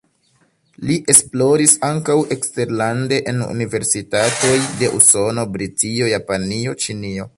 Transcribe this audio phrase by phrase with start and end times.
[0.91, 7.29] Li esploris ankaŭ eksterlande en universitatoj de Usono, Britio, Japanio, Ĉinio.